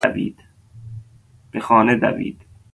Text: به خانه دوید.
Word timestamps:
به 1.51 1.59
خانه 1.59 1.95
دوید. 1.95 2.45